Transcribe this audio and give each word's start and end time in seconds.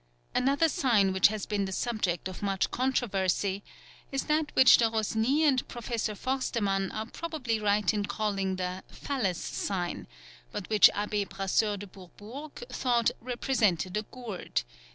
Another 0.33 0.67
sign 0.67 1.13
which 1.13 1.27
has 1.27 1.45
been 1.45 1.65
the 1.65 1.71
subject 1.71 2.27
of 2.27 2.41
much 2.41 2.71
controversy 2.71 3.63
is 4.11 4.23
that 4.23 4.49
which 4.55 4.77
de 4.77 4.85
Rosny 4.89 5.43
and 5.43 5.67
Professor 5.67 6.15
Forstemann 6.15 6.89
are 6.91 7.05
probably 7.05 7.59
right 7.59 7.93
in 7.93 8.07
calling 8.07 8.55
the 8.55 8.83
"Phallus 8.87 9.37
Sign"; 9.37 10.07
but 10.51 10.67
which 10.71 10.89
Abbé 10.95 11.29
Brasseur 11.29 11.77
de 11.77 11.85
Bourbourg 11.85 12.63
thought 12.69 13.11
represented 13.21 13.95
a 13.95 14.01
gourd, 14.01 14.55
D. 14.55 14.63